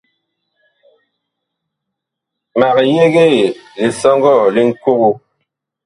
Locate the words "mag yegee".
2.59-3.41